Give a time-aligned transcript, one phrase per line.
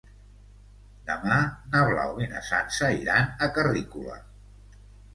[1.09, 1.37] Demà
[1.75, 4.21] na Blau i na Sança iran a Carrícola.